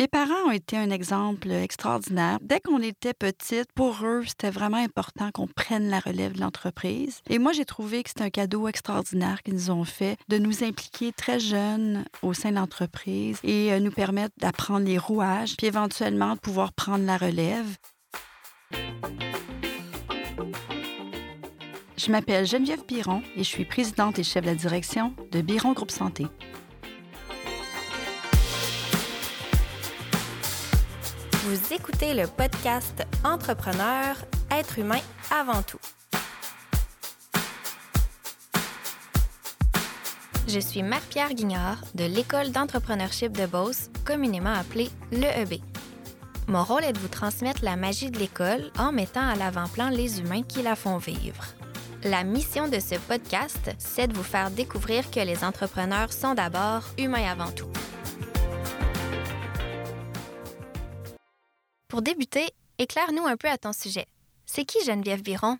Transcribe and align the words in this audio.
Mes 0.00 0.08
parents 0.08 0.46
ont 0.46 0.50
été 0.50 0.78
un 0.78 0.88
exemple 0.88 1.50
extraordinaire. 1.50 2.38
Dès 2.40 2.58
qu'on 2.58 2.80
était 2.80 3.12
petite, 3.12 3.70
pour 3.74 3.98
eux, 4.02 4.22
c'était 4.26 4.48
vraiment 4.48 4.78
important 4.78 5.30
qu'on 5.30 5.46
prenne 5.46 5.90
la 5.90 6.00
relève 6.00 6.32
de 6.32 6.40
l'entreprise. 6.40 7.20
Et 7.28 7.38
moi, 7.38 7.52
j'ai 7.52 7.66
trouvé 7.66 8.02
que 8.02 8.08
c'était 8.08 8.22
un 8.22 8.30
cadeau 8.30 8.66
extraordinaire 8.66 9.42
qu'ils 9.42 9.52
nous 9.52 9.70
ont 9.70 9.84
fait 9.84 10.16
de 10.28 10.38
nous 10.38 10.64
impliquer 10.64 11.12
très 11.12 11.38
jeunes 11.38 12.06
au 12.22 12.32
sein 12.32 12.48
de 12.48 12.54
l'entreprise 12.54 13.40
et 13.44 13.74
euh, 13.74 13.78
nous 13.78 13.90
permettre 13.90 14.34
d'apprendre 14.38 14.86
les 14.86 14.96
rouages, 14.96 15.54
puis 15.58 15.66
éventuellement 15.66 16.34
de 16.34 16.40
pouvoir 16.40 16.72
prendre 16.72 17.04
la 17.04 17.18
relève. 17.18 17.76
Je 21.98 22.10
m'appelle 22.10 22.46
Geneviève 22.46 22.86
Biron 22.88 23.20
et 23.36 23.40
je 23.40 23.48
suis 23.48 23.66
présidente 23.66 24.18
et 24.18 24.22
chef 24.22 24.44
de 24.44 24.48
la 24.48 24.54
direction 24.54 25.14
de 25.30 25.42
Biron 25.42 25.74
Groupe 25.74 25.90
Santé. 25.90 26.26
Vous 31.50 31.74
écoutez 31.74 32.14
le 32.14 32.28
podcast 32.28 33.04
Entrepreneur, 33.24 34.14
être 34.52 34.78
humain 34.78 35.00
avant 35.32 35.62
tout. 35.62 35.80
Je 40.46 40.60
suis 40.60 40.84
Marie-Pierre 40.84 41.34
Guignard 41.34 41.78
de 41.96 42.04
l'École 42.04 42.52
d'entrepreneurship 42.52 43.36
de 43.36 43.46
Beauce, 43.46 43.90
communément 44.04 44.52
appelée 44.52 44.90
l'EEB. 45.10 45.60
Mon 46.46 46.62
rôle 46.62 46.84
est 46.84 46.92
de 46.92 47.00
vous 47.00 47.08
transmettre 47.08 47.64
la 47.64 47.74
magie 47.74 48.12
de 48.12 48.20
l'école 48.20 48.70
en 48.78 48.92
mettant 48.92 49.28
à 49.28 49.34
l'avant-plan 49.34 49.88
les 49.88 50.20
humains 50.20 50.44
qui 50.44 50.62
la 50.62 50.76
font 50.76 50.98
vivre. 50.98 51.46
La 52.04 52.22
mission 52.22 52.68
de 52.68 52.78
ce 52.78 52.94
podcast, 52.94 53.74
c'est 53.76 54.06
de 54.06 54.14
vous 54.14 54.22
faire 54.22 54.52
découvrir 54.52 55.10
que 55.10 55.18
les 55.18 55.42
entrepreneurs 55.42 56.12
sont 56.12 56.34
d'abord 56.34 56.84
humains 56.96 57.28
avant 57.28 57.50
tout. 57.50 57.72
Pour 61.90 62.02
débuter, 62.02 62.46
éclaire-nous 62.78 63.26
un 63.26 63.36
peu 63.36 63.48
à 63.48 63.58
ton 63.58 63.72
sujet. 63.72 64.06
C'est 64.46 64.64
qui 64.64 64.78
Geneviève 64.84 65.22
Biron? 65.22 65.58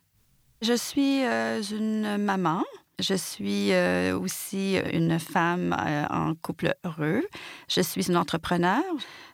Je 0.63 0.75
suis 0.75 1.25
euh, 1.25 1.61
une 1.61 2.19
maman. 2.19 2.63
Je 3.01 3.15
suis 3.15 3.73
euh, 3.73 4.17
aussi 4.17 4.77
une 4.93 5.19
femme 5.19 5.75
euh, 5.77 6.05
en 6.09 6.37
couple 6.37 6.77
heureux. 6.85 7.25
Je 7.69 7.81
suis 7.81 8.07
une 8.07 8.17
entrepreneur. 8.17 8.81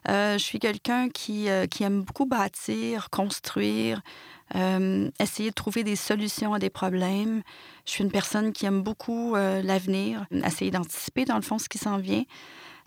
je 0.07 0.39
suis 0.39 0.57
quelqu'un 0.57 1.09
qui, 1.09 1.47
qui 1.69 1.83
aime 1.83 2.01
beaucoup 2.01 2.25
bâtir, 2.25 3.11
construire, 3.11 4.01
essayer 4.55 5.49
de 5.49 5.55
trouver 5.55 5.83
des 5.83 5.95
solutions 5.95 6.55
à 6.55 6.59
des 6.59 6.71
problèmes. 6.71 7.43
Je 7.85 7.91
suis 7.91 8.03
une 8.03 8.11
personne 8.11 8.53
qui 8.53 8.65
aime 8.65 8.81
beaucoup 8.81 9.35
l'avenir, 9.35 10.25
essayer 10.31 10.71
d'anticiper 10.71 11.25
dans 11.25 11.35
le 11.35 11.43
fond 11.43 11.59
ce 11.59 11.69
qui 11.69 11.77
s'en 11.77 11.97
vient. 11.97 12.23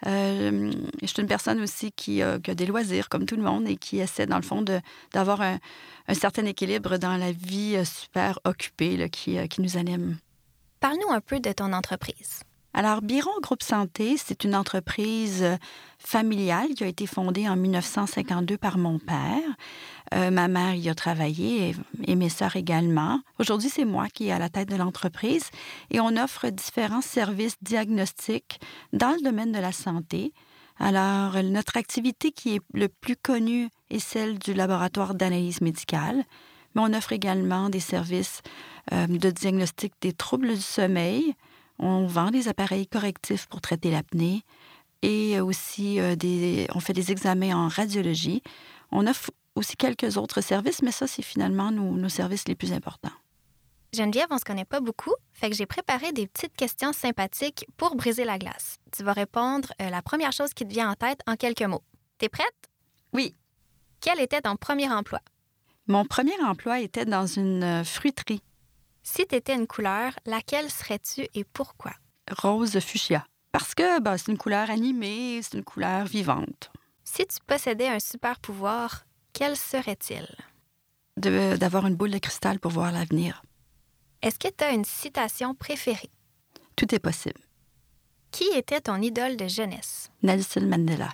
Euh, 0.06 0.72
je 1.02 1.06
suis 1.06 1.20
une 1.20 1.28
personne 1.28 1.60
aussi 1.60 1.92
qui, 1.92 2.22
a 2.22 2.38
des 2.38 2.66
loisirs 2.66 3.08
comme 3.08 3.26
tout 3.26 3.36
le 3.36 3.42
monde 3.42 3.68
et 3.68 3.76
qui 3.76 3.98
essaie, 3.98 4.26
dans 4.26 4.36
le 4.36 4.42
fond, 4.42 4.64
d'avoir 5.12 5.40
un, 5.42 5.58
certain 6.12 6.44
équilibre 6.46 6.96
dans 6.96 7.16
la 7.16 7.32
vie 7.32 7.76
euh, 7.76 7.84
super 7.84 8.38
occupée 8.44 9.08
qui, 9.10 9.38
euh, 9.38 9.46
qui 9.46 9.60
nous 9.60 9.76
anime. 9.76 10.16
Parle-nous 10.80 11.12
un 11.12 11.20
peu 11.20 11.38
de 11.38 11.52
ton 11.52 11.72
entreprise. 11.72 12.40
Alors, 12.72 13.02
Biron 13.02 13.32
Groupe 13.42 13.64
Santé, 13.64 14.16
c'est 14.16 14.44
une 14.44 14.54
entreprise 14.54 15.44
familiale 15.98 16.68
qui 16.76 16.84
a 16.84 16.86
été 16.86 17.06
fondée 17.06 17.48
en 17.48 17.56
1952 17.56 18.56
par 18.56 18.78
mon 18.78 19.00
père. 19.00 19.42
Euh, 20.14 20.30
ma 20.30 20.46
mère 20.46 20.74
y 20.74 20.88
a 20.88 20.94
travaillé 20.94 21.74
et, 22.06 22.16
mes 22.16 22.28
sœurs 22.28 22.56
également. 22.56 23.20
Aujourd'hui, 23.38 23.70
c'est 23.70 23.84
moi 23.84 24.06
qui 24.08 24.28
est 24.28 24.32
à 24.32 24.38
la 24.38 24.48
tête 24.48 24.68
de 24.68 24.76
l'entreprise 24.76 25.50
et 25.90 26.00
on 26.00 26.16
offre 26.16 26.48
différents 26.48 27.02
services 27.02 27.56
diagnostiques 27.60 28.60
dans 28.92 29.10
le 29.12 29.22
domaine 29.22 29.52
de 29.52 29.58
la 29.58 29.72
santé. 29.72 30.32
Alors, 30.78 31.42
notre 31.42 31.76
activité 31.76 32.30
qui 32.30 32.56
est 32.56 32.60
le 32.72 32.88
plus 32.88 33.16
connue 33.16 33.68
est 33.90 33.98
celle 33.98 34.38
du 34.38 34.54
laboratoire 34.54 35.14
d'analyse 35.14 35.60
médicale, 35.60 36.24
mais 36.74 36.82
on 36.82 36.94
offre 36.94 37.12
également 37.12 37.68
des 37.68 37.80
services 37.80 38.42
euh, 38.92 39.06
de 39.06 39.30
diagnostic 39.30 39.92
des 40.00 40.12
troubles 40.12 40.54
du 40.54 40.60
sommeil, 40.62 41.34
on 41.80 42.06
vend 42.06 42.30
des 42.30 42.48
appareils 42.48 42.86
correctifs 42.86 43.46
pour 43.46 43.60
traiter 43.60 43.90
l'apnée 43.90 44.44
et 45.02 45.40
aussi 45.40 45.98
euh, 45.98 46.14
des, 46.14 46.66
on 46.74 46.80
fait 46.80 46.92
des 46.92 47.10
examens 47.10 47.56
en 47.56 47.68
radiologie. 47.68 48.42
On 48.92 49.06
offre 49.06 49.30
aussi 49.54 49.76
quelques 49.76 50.16
autres 50.16 50.40
services, 50.40 50.82
mais 50.82 50.92
ça, 50.92 51.06
c'est 51.06 51.22
finalement 51.22 51.70
nos, 51.70 52.08
services 52.08 52.46
les 52.46 52.54
plus 52.54 52.72
importants. 52.72 53.12
Geneviève, 53.92 54.28
on 54.30 54.38
se 54.38 54.44
connaît 54.44 54.64
pas 54.64 54.80
beaucoup, 54.80 55.14
fait 55.32 55.50
que 55.50 55.56
j'ai 55.56 55.66
préparé 55.66 56.12
des 56.12 56.28
petites 56.28 56.54
questions 56.54 56.92
sympathiques 56.92 57.66
pour 57.76 57.96
briser 57.96 58.24
la 58.24 58.38
glace. 58.38 58.76
Tu 58.92 59.02
vas 59.02 59.12
répondre 59.12 59.72
euh, 59.80 59.90
la 59.90 60.02
première 60.02 60.32
chose 60.32 60.54
qui 60.54 60.64
te 60.64 60.72
vient 60.72 60.90
en 60.90 60.94
tête 60.94 61.20
en 61.26 61.34
quelques 61.34 61.62
mots. 61.62 61.82
T'es 62.18 62.28
prête? 62.28 62.46
Oui. 63.12 63.34
Quel 64.00 64.20
était 64.20 64.42
ton 64.42 64.56
premier 64.56 64.88
emploi? 64.90 65.20
Mon 65.88 66.04
premier 66.04 66.40
emploi 66.44 66.80
était 66.80 67.04
dans 67.04 67.26
une 67.26 67.64
euh, 67.64 67.84
fruiterie. 67.84 68.42
Si 69.12 69.26
tu 69.26 69.34
étais 69.34 69.56
une 69.56 69.66
couleur, 69.66 70.12
laquelle 70.24 70.70
serais-tu 70.70 71.26
et 71.34 71.42
pourquoi? 71.42 71.90
Rose 72.30 72.78
fuchsia. 72.78 73.26
Parce 73.50 73.74
que 73.74 73.98
bah, 74.00 74.16
c'est 74.16 74.30
une 74.30 74.38
couleur 74.38 74.70
animée, 74.70 75.40
c'est 75.42 75.58
une 75.58 75.64
couleur 75.64 76.04
vivante. 76.04 76.70
Si 77.02 77.26
tu 77.26 77.38
possédais 77.44 77.88
un 77.88 77.98
super 77.98 78.38
pouvoir, 78.38 79.04
quel 79.32 79.56
serait-il? 79.56 80.28
D'avoir 81.16 81.88
une 81.88 81.96
boule 81.96 82.12
de 82.12 82.18
cristal 82.18 82.60
pour 82.60 82.70
voir 82.70 82.92
l'avenir. 82.92 83.42
Est-ce 84.22 84.38
que 84.38 84.46
tu 84.46 84.62
as 84.62 84.70
une 84.70 84.84
citation 84.84 85.56
préférée? 85.56 86.12
Tout 86.76 86.94
est 86.94 87.00
possible. 87.00 87.40
Qui 88.30 88.44
était 88.54 88.80
ton 88.80 89.02
idole 89.02 89.36
de 89.36 89.48
jeunesse? 89.48 90.08
Nelson 90.22 90.68
Mandela. 90.68 91.12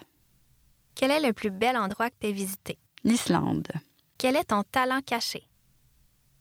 Quel 0.94 1.10
est 1.10 1.26
le 1.26 1.32
plus 1.32 1.50
bel 1.50 1.78
endroit 1.78 2.10
que 2.10 2.16
tu 2.20 2.26
as 2.26 2.32
visité? 2.32 2.78
L'Islande. 3.04 3.68
Quel 4.18 4.36
est 4.36 4.44
ton 4.44 4.64
talent 4.64 5.00
caché? 5.00 5.48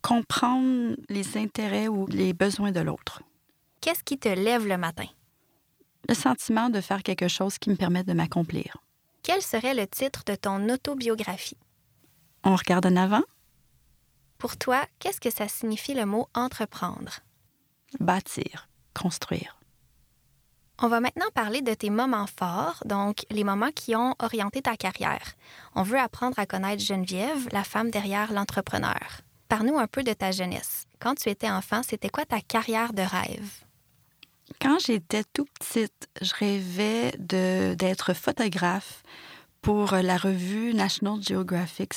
Comprendre 0.06 0.96
les 1.10 1.36
intérêts 1.36 1.88
ou 1.88 2.06
les 2.06 2.34
besoins 2.34 2.72
de 2.72 2.80
l'autre. 2.80 3.24
Qu'est-ce 3.82 4.04
qui 4.04 4.20
te 4.20 4.30
lève 4.30 4.68
le 4.68 4.78
matin? 4.78 5.08
Le 6.08 6.14
sentiment 6.14 6.70
de 6.70 6.80
faire 6.80 7.02
quelque 7.02 7.28
chose 7.28 7.58
qui 7.58 7.72
me 7.72 7.76
permette 7.76 8.06
de 8.06 8.14
m'accomplir. 8.14 8.78
Quel 9.24 9.42
serait 9.42 9.74
le 9.74 9.88
titre 9.88 10.22
de 10.28 10.36
ton 10.36 10.70
autobiographie? 10.70 11.58
On 12.44 12.56
regarde 12.56 12.86
en 12.86 12.96
avant. 12.96 13.24
Pour 14.38 14.58
toi, 14.58 14.86
qu'est-ce 15.00 15.20
que 15.20 15.32
ça 15.32 15.48
signifie 15.48 15.96
le 15.96 16.06
mot 16.06 16.28
entreprendre? 16.36 17.22
Bâtir, 18.00 18.70
construire. 18.94 19.58
On 20.80 20.88
va 20.88 21.00
maintenant 21.00 21.32
parler 21.34 21.64
de 21.64 21.74
tes 21.74 21.90
moments 21.90 22.28
forts, 22.28 22.84
donc 22.86 23.26
les 23.32 23.44
moments 23.44 23.72
qui 23.72 23.96
ont 23.96 24.14
orienté 24.20 24.62
ta 24.62 24.78
carrière. 24.78 25.34
On 25.74 25.82
veut 25.82 25.98
apprendre 25.98 26.38
à 26.38 26.46
connaître 26.46 26.84
Geneviève, 26.84 27.48
la 27.52 27.64
femme 27.64 27.90
derrière 27.90 28.34
l'entrepreneur. 28.34 29.25
Parle-nous 29.48 29.78
un 29.78 29.88
peu 29.88 30.04
de 30.04 30.14
ta 30.14 30.32
jeunesse. 30.32 30.86
Quand 31.00 31.16
tu 31.16 31.30
étais 31.30 31.50
enfant, 31.50 31.82
c'était 31.84 32.10
quoi 32.10 32.26
ta 32.26 32.42
carrière 32.42 32.94
de 32.94 33.02
rêve? 33.02 33.66
Quand 34.62 34.78
j'étais 34.80 35.24
tout 35.34 35.46
petite, 35.60 36.08
je 36.22 36.34
rêvais 36.36 37.14
d'être 37.20 38.14
photographe 38.14 39.04
pour 39.62 39.94
la 39.94 40.18
revue 40.18 40.76
National 40.76 41.20
Geographic. 41.22 41.94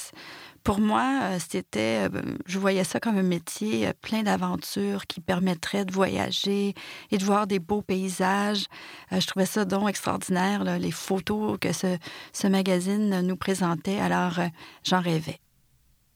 Pour 0.65 0.81
moi, 0.81 1.21
euh, 1.23 1.39
c'était, 1.39 2.09
euh, 2.09 2.23
je 2.47 2.59
voyais 2.59 2.85
ça 2.85 2.99
comme 2.99 3.19
un 3.19 3.23
métier 3.23 3.89
euh, 3.89 3.93
plein 4.01 4.23
d'aventures 4.23 5.07
qui 5.07 5.21
permettrait 5.21 5.85
de 5.85 5.93
voyager 5.93 6.75
et 7.11 7.19
de 7.19 7.25
voir 7.25 7.47
des 7.47 7.59
beaux 7.59 7.83
paysages. 7.83 8.67
Je 9.13 9.27
trouvais 9.27 9.47
ça 9.47 9.65
donc 9.67 9.89
extraordinaire, 9.89 10.65
les 10.79 10.91
photos 10.91 11.59
que 11.61 11.73
ce, 11.73 11.99
ce 12.33 12.47
magazine 12.47 13.21
nous 13.21 13.37
présentait. 13.37 13.99
Alors, 13.99 14.41
j'en 14.85 15.01
rêvais. 15.01 15.39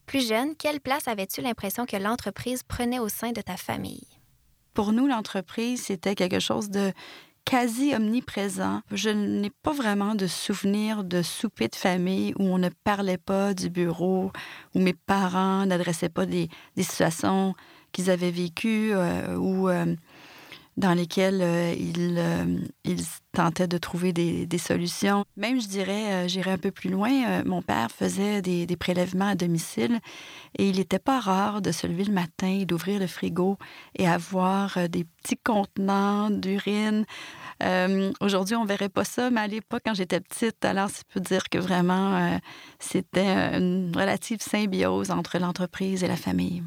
Plus 0.07 0.29
jeune, 0.29 0.57
quelle 0.57 0.81
place 0.81 1.09
avais-tu 1.09 1.41
l'impression 1.41 1.87
que 1.87 1.97
l'entreprise 1.97 2.63
prenait 2.63 2.99
au 2.99 3.09
sein 3.09 3.33
de 3.33 3.41
ta 3.41 3.57
famille? 3.57 4.07
Pour 4.75 4.93
nous, 4.93 5.07
l'entreprise, 5.07 5.83
c'était 5.83 6.15
quelque 6.15 6.41
chose 6.41 6.71
de 6.71 6.93
quasi 7.45 7.95
omniprésent. 7.95 8.81
Je 8.91 9.11
n'ai 9.11 9.51
pas 9.51 9.73
vraiment 9.73 10.15
de 10.15 10.27
souvenir 10.27 11.05
de 11.05 11.23
souper 11.23 11.69
de 11.69 11.77
famille 11.77 12.33
où 12.39 12.45
on 12.45 12.59
ne 12.59 12.69
parlait 12.85 13.19
pas 13.19 13.55
du 13.55 13.69
bureau, 13.69 14.33
où 14.75 14.79
mes 14.79 14.95
parents 14.95 15.67
n'adressaient 15.67 16.09
pas 16.09 16.27
des, 16.27 16.49
situations 16.77 17.55
qu'ils 17.93 18.11
avaient 18.11 18.31
vécues 18.31 18.93
euh, 18.95 19.37
euh, 19.39 19.97
dans 20.77 20.95
lesquels 20.95 21.41
euh, 21.43 21.75
il, 21.79 22.17
euh, 22.19 22.59
il, 22.85 23.01
tentait 23.33 23.69
de 23.69 23.79
trouver 23.79 24.13
des, 24.13 24.59
solutions. 24.59 25.25
Même, 25.37 25.61
je 25.61 25.67
dirais, 25.67 26.13
euh, 26.13 26.29
j'irais 26.29 26.53
un 26.53 26.59
peu 26.59 26.71
plus 26.71 26.91
loin, 26.91 27.43
mon 27.45 27.63
père 27.63 27.91
faisait 27.91 28.43
des, 28.43 28.77
prélèvements 28.77 29.29
à 29.29 29.35
domicile 29.35 30.01
et 30.59 30.69
il 30.69 30.77
n'était 30.77 30.99
pas 30.99 31.21
rare 31.21 31.63
de 31.63 31.73
se 31.73 31.87
lever 31.87 32.05
le 32.05 32.13
matin, 32.13 32.65
d'ouvrir 32.67 33.01
le 33.01 33.07
frigo 33.07 33.59
et 33.97 34.09
avoir 34.09 34.89
des 34.89 35.05
petits 35.05 35.39
contenants 35.39 36.31
d'urine. 36.31 37.07
Aujourd'hui, 38.21 38.57
on 38.57 38.65
verrait 38.65 38.89
pas 38.89 39.05
ça, 39.05 39.31
mais 39.31 39.41
à 39.41 39.47
l'époque, 39.47 39.83
quand 39.87 39.95
j'étais 39.95 40.21
petite, 40.21 40.65
alors 40.65 40.91
ça 40.91 41.03
peut 41.13 41.21
dire 41.21 41.49
que 41.49 41.59
vraiment, 41.59 42.39
c'était 42.81 43.57
une 43.57 43.93
relative 43.95 44.41
symbiose 44.43 45.11
entre 45.11 45.39
l'entreprise 45.39 46.03
et 46.03 46.09
la 46.09 46.17
famille. 46.17 46.63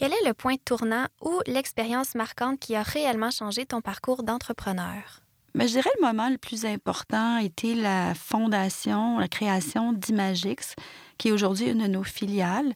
Quel 0.00 0.14
est 0.14 0.26
le 0.26 0.32
point 0.32 0.56
tournant 0.64 1.04
ou 1.20 1.42
l'expérience 1.46 2.14
marquante 2.14 2.58
qui 2.58 2.74
a 2.74 2.82
réellement 2.82 3.30
changé 3.30 3.66
ton 3.66 3.82
parcours 3.82 4.22
d'entrepreneur? 4.22 5.20
Mais 5.52 5.68
je 5.68 5.74
dirais 5.74 5.90
le 6.00 6.06
moment 6.06 6.30
le 6.30 6.38
plus 6.38 6.64
important 6.64 7.36
était 7.36 7.74
la 7.74 8.14
fondation, 8.14 9.18
la 9.18 9.28
création 9.28 9.92
d'Imagix, 9.92 10.74
qui 11.18 11.28
est 11.28 11.32
aujourd'hui 11.32 11.66
une 11.66 11.82
de 11.82 11.86
nos 11.86 12.02
filiales. 12.02 12.72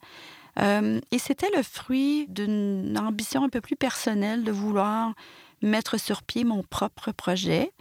Euh, 0.60 1.00
et 1.12 1.18
c'était 1.18 1.48
le 1.56 1.62
fruit 1.62 2.26
d'une 2.28 2.94
ambition 2.98 3.42
un 3.42 3.48
peu 3.48 3.62
plus 3.62 3.76
personnelle 3.76 4.44
de 4.44 4.52
vouloir 4.52 5.14
mettre 5.62 5.98
sur 5.98 6.22
pied 6.24 6.44
mon 6.44 6.62
propre 6.62 7.10
projet. 7.10 7.72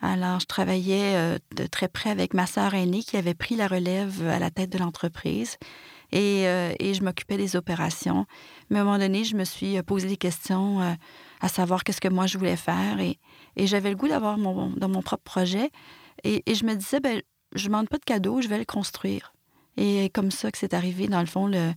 Alors, 0.00 0.38
je 0.38 0.46
travaillais 0.46 1.16
euh, 1.16 1.38
de 1.56 1.66
très 1.66 1.88
près 1.88 2.10
avec 2.10 2.34
ma 2.34 2.46
sœur 2.46 2.72
aînée 2.74 3.02
qui 3.02 3.16
avait 3.16 3.34
pris 3.34 3.56
la 3.56 3.66
relève 3.66 4.24
à 4.28 4.38
la 4.38 4.52
tête 4.52 4.70
de 4.70 4.78
l'entreprise 4.78 5.58
et, 6.12 6.46
euh, 6.46 6.72
et, 6.78 6.94
je 6.94 7.02
m'occupais 7.02 7.36
des 7.36 7.56
opérations. 7.56 8.26
Mais 8.70 8.78
à 8.78 8.82
un 8.82 8.84
moment 8.84 8.98
donné, 8.98 9.24
je 9.24 9.36
me 9.36 9.44
suis 9.44 9.80
posé 9.82 10.08
des 10.08 10.16
questions 10.16 10.80
à 11.40 11.48
savoir 11.48 11.84
qu'est-ce 11.84 12.00
que 12.00 12.08
moi 12.08 12.26
je 12.26 12.38
voulais 12.38 12.56
faire 12.56 13.00
et, 13.00 13.18
et 13.56 13.66
j'avais 13.66 13.90
le 13.90 13.96
goût 13.96 14.08
d'avoir 14.08 14.38
mon, 14.38 14.70
dans 14.70 14.88
mon 14.88 15.02
propre 15.02 15.24
projet. 15.24 15.70
Et, 16.24 16.42
et 16.46 16.54
je 16.54 16.64
me 16.64 16.74
disais, 16.74 17.00
ben, 17.00 17.20
je 17.54 17.64
ne 17.64 17.68
demande 17.68 17.88
pas 17.88 17.98
de 17.98 18.04
cadeau, 18.04 18.40
je 18.40 18.48
vais 18.48 18.58
le 18.58 18.64
construire. 18.64 19.32
Et 19.76 20.10
comme 20.10 20.30
ça 20.30 20.50
que 20.50 20.58
c'est 20.58 20.74
arrivé, 20.74 21.08
dans 21.08 21.20
le 21.20 21.26
fond, 21.26 21.46
le, 21.46 21.72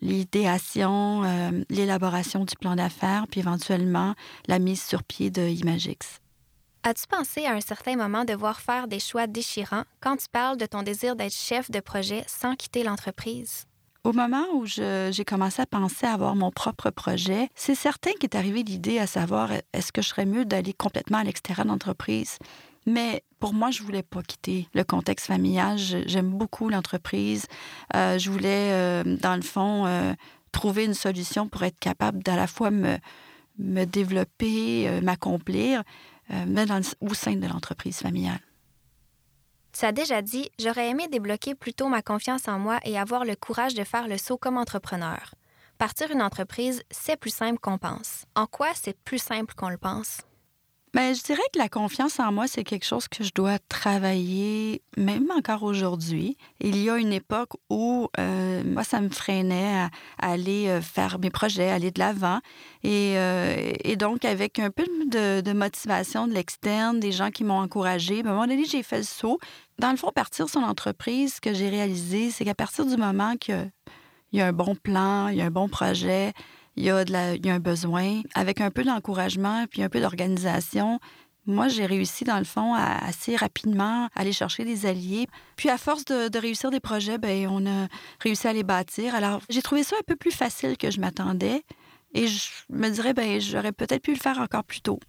l'idéation, 0.00 1.24
euh, 1.24 1.50
l'élaboration 1.68 2.44
du 2.44 2.54
plan 2.56 2.76
d'affaires, 2.76 3.26
puis 3.30 3.40
éventuellement 3.40 4.14
la 4.48 4.58
mise 4.58 4.82
sur 4.82 5.02
pied 5.02 5.30
de 5.30 5.42
Imagix. 5.42 6.20
As-tu 6.84 7.06
pensé 7.06 7.46
à 7.46 7.52
un 7.52 7.60
certain 7.60 7.94
moment 7.94 8.24
devoir 8.24 8.60
faire 8.60 8.88
des 8.88 8.98
choix 8.98 9.28
déchirants 9.28 9.84
quand 10.00 10.16
tu 10.16 10.26
parles 10.28 10.56
de 10.56 10.66
ton 10.66 10.82
désir 10.82 11.14
d'être 11.14 11.32
chef 11.32 11.70
de 11.70 11.78
projet 11.78 12.24
sans 12.26 12.56
quitter 12.56 12.82
l'entreprise? 12.82 13.66
Au 14.02 14.12
moment 14.12 14.44
où 14.54 14.66
j'ai 14.66 15.24
commencé 15.24 15.62
à 15.62 15.66
penser 15.66 16.06
à 16.06 16.14
avoir 16.14 16.34
mon 16.34 16.50
propre 16.50 16.90
projet, 16.90 17.48
c'est 17.54 17.76
certain 17.76 18.10
qu'est 18.18 18.34
arrivé 18.34 18.64
l'idée 18.64 18.98
à 18.98 19.06
savoir 19.06 19.52
est-ce 19.72 19.92
que 19.92 20.02
je 20.02 20.08
serais 20.08 20.26
mieux 20.26 20.44
d'aller 20.44 20.72
complètement 20.72 21.18
à 21.18 21.24
l'extérieur 21.24 21.64
de 21.66 21.70
l'entreprise? 21.70 22.38
Mais 22.84 23.22
pour 23.38 23.54
moi, 23.54 23.70
je 23.70 23.84
voulais 23.84 24.02
pas 24.02 24.24
quitter 24.24 24.66
le 24.74 24.82
contexte 24.82 25.26
familial. 25.26 25.78
J'aime 25.78 26.30
beaucoup 26.30 26.68
l'entreprise. 26.68 27.46
Euh, 27.94 28.18
je 28.18 28.28
voulais, 28.28 28.72
euh, 28.72 29.04
dans 29.04 29.36
le 29.36 29.42
fond, 29.42 29.86
euh, 29.86 30.14
trouver 30.50 30.86
une 30.86 30.94
solution 30.94 31.48
pour 31.48 31.62
être 31.62 31.78
capable 31.78 32.24
d'à 32.24 32.34
la 32.34 32.48
fois 32.48 32.72
me, 32.72 32.98
me 33.58 33.84
développer, 33.84 35.00
m'accomplir, 35.00 35.84
mais 36.30 36.66
dans, 36.66 36.80
au 37.00 37.14
sein 37.14 37.36
de 37.36 37.46
l'entreprise 37.46 37.98
familiale. 37.98 38.40
Tu 39.72 39.86
as 39.86 39.92
déjà 39.92 40.20
dit, 40.20 40.50
j'aurais 40.58 40.90
aimé 40.90 41.08
débloquer 41.08 41.54
plutôt 41.54 41.88
ma 41.88 42.02
confiance 42.02 42.46
en 42.46 42.58
moi 42.58 42.78
et 42.84 42.98
avoir 42.98 43.24
le 43.24 43.36
courage 43.36 43.74
de 43.74 43.84
faire 43.84 44.06
le 44.06 44.18
saut 44.18 44.36
comme 44.36 44.58
entrepreneur. 44.58 45.34
Partir 45.78 46.10
une 46.10 46.22
entreprise, 46.22 46.82
c'est 46.90 47.16
plus 47.16 47.34
simple 47.34 47.58
qu'on 47.58 47.78
pense. 47.78 48.24
En 48.36 48.46
quoi 48.46 48.68
c'est 48.74 48.96
plus 49.04 49.20
simple 49.20 49.54
qu'on 49.54 49.70
le 49.70 49.78
pense? 49.78 50.18
Bien, 50.94 51.14
je 51.14 51.22
dirais 51.22 51.40
que 51.54 51.58
la 51.58 51.70
confiance 51.70 52.20
en 52.20 52.32
moi, 52.32 52.46
c'est 52.46 52.64
quelque 52.64 52.84
chose 52.84 53.08
que 53.08 53.24
je 53.24 53.30
dois 53.34 53.58
travailler, 53.58 54.82
même 54.98 55.30
encore 55.34 55.62
aujourd'hui. 55.62 56.36
Il 56.60 56.76
y 56.76 56.90
a 56.90 56.98
une 56.98 57.14
époque 57.14 57.52
où 57.70 58.10
euh, 58.18 58.62
moi, 58.62 58.84
ça 58.84 59.00
me 59.00 59.08
freinait 59.08 59.74
à, 59.74 59.90
aller 60.18 60.68
euh, 60.68 60.82
faire 60.82 61.18
mes 61.18 61.30
projets, 61.30 61.70
aller 61.70 61.92
de 61.92 61.98
l'avant. 61.98 62.40
Et, 62.82 63.14
euh, 63.16 63.72
donc, 63.96 64.26
avec 64.26 64.58
un 64.58 64.70
peu 64.70 64.84
de, 65.06 65.52
motivation 65.54 66.26
de 66.26 66.34
l'externe, 66.34 67.00
des 67.00 67.12
gens 67.12 67.30
qui 67.30 67.44
m'ont 67.44 67.60
encouragé, 67.60 68.22
ben, 68.22 68.28
à 68.28 68.32
un 68.32 68.34
moment 68.34 68.46
donné, 68.46 68.66
j'ai 68.66 68.82
fait 68.82 68.98
le 68.98 69.02
saut. 69.04 69.38
Dans 69.78 69.92
le 69.92 69.96
fond, 69.96 70.10
partir 70.14 70.50
son 70.50 70.62
entreprise, 70.62 71.36
ce 71.36 71.40
que 71.40 71.54
j'ai 71.54 71.70
réalisé, 71.70 72.30
c'est 72.30 72.44
qu'à 72.44 72.54
partir 72.54 72.84
du 72.84 72.98
moment 72.98 73.36
qu'il 73.36 73.72
y 74.34 74.42
a 74.42 74.46
un 74.46 74.52
bon 74.52 74.74
plan, 74.74 75.28
il 75.28 75.38
y 75.38 75.40
a 75.40 75.46
un 75.46 75.50
bon 75.50 75.70
projet, 75.70 76.34
il 76.76 76.84
y, 76.84 76.90
a 76.90 77.04
de 77.04 77.12
la, 77.12 77.34
il 77.34 77.44
y 77.44 77.50
a 77.50 77.54
un 77.54 77.60
besoin. 77.60 78.22
Avec 78.34 78.60
un 78.60 78.70
peu 78.70 78.84
d'encouragement 78.84 79.66
puis 79.70 79.82
un 79.82 79.88
peu 79.88 80.00
d'organisation, 80.00 81.00
moi, 81.44 81.66
j'ai 81.66 81.86
réussi, 81.86 82.22
dans 82.24 82.38
le 82.38 82.44
fond, 82.44 82.74
à 82.74 83.04
assez 83.04 83.34
rapidement 83.34 84.08
aller 84.14 84.32
chercher 84.32 84.64
des 84.64 84.86
alliés. 84.86 85.26
Puis, 85.56 85.68
à 85.70 85.78
force 85.78 86.04
de, 86.04 86.38
réussir 86.38 86.70
des 86.70 86.78
projets, 86.78 87.18
ben, 87.18 87.48
on 87.48 87.66
a 87.66 87.88
réussi 88.20 88.46
à 88.46 88.52
les 88.52 88.62
bâtir. 88.62 89.14
Alors, 89.14 89.40
j'ai 89.48 89.62
trouvé 89.62 89.82
ça 89.82 89.96
un 89.98 90.04
peu 90.06 90.14
plus 90.14 90.30
facile 90.30 90.76
que 90.76 90.90
je 90.90 91.00
m'attendais. 91.00 91.64
Et 92.14 92.28
je 92.28 92.48
me 92.70 92.88
dirais, 92.90 93.12
ben, 93.12 93.40
j'aurais 93.40 93.72
peut-être 93.72 94.02
pu 94.02 94.12
le 94.12 94.20
faire 94.20 94.38
encore 94.38 94.64
plus 94.64 94.82
tôt. 94.82 95.00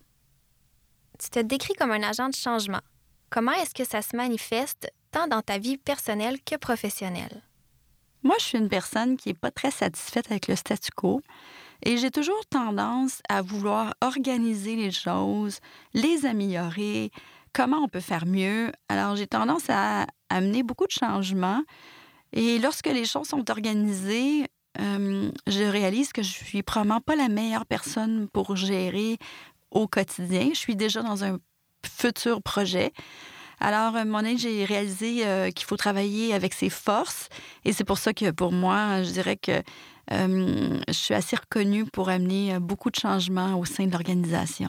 Tu 1.20 1.30
te 1.30 1.40
décris 1.40 1.74
comme 1.76 1.92
un 1.92 2.02
agent 2.02 2.30
de 2.30 2.36
changement. 2.36 2.82
Comment 3.30 3.52
est-ce 3.54 3.76
que 3.76 3.86
ça 3.86 4.02
se 4.02 4.16
manifeste 4.16 4.92
tant 5.12 5.28
dans 5.28 5.42
ta 5.42 5.60
vie 5.60 5.78
personnelle 5.78 6.42
que 6.42 6.56
professionnelle? 6.56 7.44
Moi, 8.24 8.36
je 8.40 8.46
suis 8.46 8.58
une 8.58 8.70
personne 8.70 9.18
qui 9.18 9.30
n'est 9.30 9.36
pas 9.36 9.52
très 9.52 9.72
satisfaite 9.72 10.32
avec 10.32 10.48
le 10.48 10.56
statu 10.56 10.92
quo 10.96 11.22
et 11.86 11.98
j'ai 11.98 12.10
toujours 12.10 12.46
tendance 12.50 13.22
à 13.28 13.42
vouloir 13.42 13.94
organiser 14.02 14.78
les 14.78 14.92
choses, 14.92 15.60
les 15.94 16.26
améliorer, 16.26 17.12
comment 17.52 17.80
on 17.80 17.90
peut 17.90 18.00
faire 18.00 18.26
mieux. 18.26 18.72
Alors, 18.88 19.18
j'ai 19.18 19.28
tendance 19.28 19.70
à 19.70 20.08
amener 20.30 20.64
beaucoup 20.64 20.88
de 20.88 20.92
changements 20.92 21.62
et 22.32 22.60
lorsque 22.60 22.88
les 22.88 23.06
choses 23.06 23.28
sont 23.28 23.52
organisées, 23.52 24.48
je 24.80 25.70
réalise 25.70 26.14
que 26.14 26.24
je 26.24 26.32
suis 26.32 26.64
probablement 26.64 27.02
pas 27.02 27.18
la 27.18 27.28
meilleure 27.28 27.66
personne 27.66 28.30
pour 28.32 28.56
gérer 28.56 29.18
au 29.70 29.88
quotidien. 29.88 30.50
Je 30.54 30.58
suis 30.58 30.76
déjà 30.78 31.02
dans 31.02 31.26
un 31.26 31.40
futur 31.86 32.42
projet. 32.42 32.94
Alors, 33.64 33.94
moment 33.94 34.18
donné, 34.18 34.38
j'ai 34.38 34.66
réalisé 34.66 35.26
euh, 35.26 35.50
qu'il 35.50 35.66
faut 35.66 35.78
travailler 35.78 36.34
avec 36.34 36.54
ses 36.54 36.70
forces. 36.70 37.30
Et 37.64 37.72
c'est 37.72 37.86
pour 37.86 37.98
ça 37.98 38.14
que 38.14 38.30
pour 38.32 38.52
moi, 38.52 39.04
je 39.04 39.12
dirais 39.12 39.38
que 39.38 39.64
euh, 40.12 40.82
je 40.90 40.94
suis 40.94 41.14
assez 41.14 41.38
reconnue 41.38 41.86
pour 41.86 42.10
amener 42.10 42.56
euh, 42.56 42.60
beaucoup 42.60 42.90
de 42.90 42.98
changements 43.00 43.58
au 43.58 43.64
sein 43.64 43.86
de 43.86 43.92
l'organisation. 43.94 44.68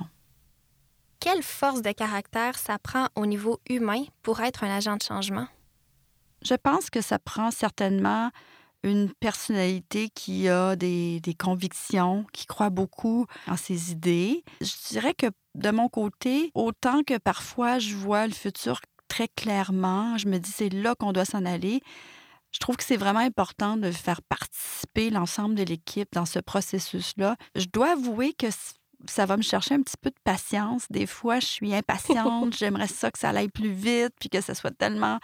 Quelle 1.19 1.43
force 1.43 1.82
de 1.82 1.91
caractère 1.91 2.56
ça 2.56 2.79
prend 2.79 3.08
au 3.17 3.26
niveau 3.26 3.58
humain 3.69 4.05
pour 4.23 4.38
être 4.38 4.62
un 4.62 4.70
agent 4.70 4.96
de 4.96 5.02
changement? 5.02 5.49
Je 6.43 6.55
pense 6.55 6.88
que 6.88 7.00
ça 7.00 7.19
prend 7.19 7.50
certainement 7.50 8.31
une 8.84 9.12
personnalité 9.14 10.10
qui 10.10 10.48
a 10.48 10.76
des, 10.76 11.19
des, 11.20 11.34
convictions, 11.34 12.26
qui 12.32 12.46
croit 12.46 12.70
beaucoup 12.70 13.26
en 13.48 13.56
ses 13.56 13.90
idées. 13.90 14.44
Je 14.60 14.88
dirais 14.90 15.14
que 15.14 15.26
de 15.54 15.70
mon 15.70 15.88
côté, 15.88 16.50
autant 16.54 17.02
que 17.02 17.19
parfois 17.19 17.78
je 17.78 17.94
vois 17.94 18.26
le 18.26 18.32
futur 18.32 18.81
très 19.08 19.28
clairement, 19.28 20.19
je 20.19 20.28
me 20.28 20.38
dis 20.38 20.50
c'est 20.50 20.69
là 20.69 20.94
qu'on 20.94 21.12
doit 21.12 21.25
s'en 21.25 21.44
aller. 21.44 21.81
Je 22.52 22.58
trouve 22.58 22.76
que 22.76 22.84
c'est 22.84 22.96
vraiment 22.96 23.20
important 23.20 23.76
de 23.76 23.90
faire 23.90 24.22
participer 24.22 25.10
l'ensemble 25.10 25.56
de 25.56 25.64
l'équipe 25.64 26.08
dans 26.12 26.26
ce 26.26 26.38
processus-là. 26.38 27.36
Je 27.56 27.66
dois 27.66 27.92
avouer 27.92 28.32
que 28.32 28.46
ça 29.08 29.26
va 29.26 29.36
me 29.36 29.42
chercher 29.42 29.75
un 29.75 29.82
petit 29.82 29.96
peu 30.00 30.10
de 30.10 30.20
patience. 30.25 30.86
Des 30.90 31.06
fois, 31.06 31.40
je 31.40 31.46
suis 31.46 31.75
impatiente, 31.75 32.54
j'aimerais 32.58 32.86
ça 32.86 33.10
que 33.10 33.19
ça 33.19 33.31
aille 33.31 33.48
plus 33.48 33.72
vite, 33.72 34.12
puis 34.20 34.28
que 34.28 34.40
ça 34.40 34.54
soit 34.54 34.70
tellement 34.70 35.19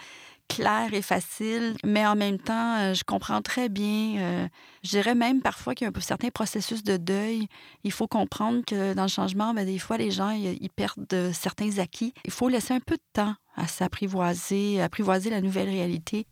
clair 0.50 0.93
et 0.93 1.00
facile, 1.00 1.76
mais 1.85 2.05
en 2.05 2.17
même 2.17 2.39
temps, 2.39 2.77
euh, 2.79 2.94
je 2.94 3.05
comprends 3.05 3.41
très 3.41 3.69
bien. 3.69 4.19
Euh, 4.19 4.48
je 4.82 4.91
dirais 4.91 5.15
même 5.15 5.41
parfois 5.41 5.74
qu'il 5.74 5.86
y 5.86 5.91
a 5.91 5.93
un 5.96 6.01
certain 6.01 6.31
processus 6.31 6.82
de 6.82 6.96
deuil. 6.96 7.46
Il 7.84 7.93
faut 7.93 8.08
comprendre 8.08 8.63
que 8.67 8.93
dans 8.94 9.03
le 9.03 9.08
changement, 9.08 9.55
ben, 9.55 9.65
des 9.65 9.79
fois, 9.79 9.96
les 9.96 10.10
gens 10.10 10.31
ils 10.31 10.70
perdent 10.70 11.31
certains 11.32 11.79
acquis. 11.79 12.13
Il 12.24 12.32
faut 12.32 12.48
laisser 12.48 12.74
un 12.74 12.81
peu 12.81 12.96
de 12.96 13.03
temps 13.13 13.34
à 13.56 13.69
s'apprivoiser, 13.69 14.82
apprivoiser 14.82 15.31
la 15.31 15.41
nouvelle 15.41 15.69
réalité. 15.69 16.27